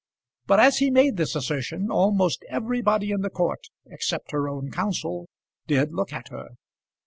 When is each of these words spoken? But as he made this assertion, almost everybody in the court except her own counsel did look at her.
But 0.47 0.59
as 0.59 0.79
he 0.79 0.89
made 0.89 1.17
this 1.17 1.35
assertion, 1.35 1.91
almost 1.91 2.43
everybody 2.49 3.11
in 3.11 3.21
the 3.21 3.29
court 3.29 3.67
except 3.85 4.31
her 4.31 4.49
own 4.49 4.71
counsel 4.71 5.29
did 5.67 5.93
look 5.93 6.11
at 6.11 6.29
her. 6.29 6.55